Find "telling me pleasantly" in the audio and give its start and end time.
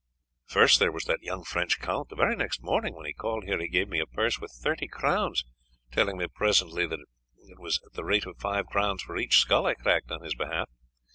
5.91-6.87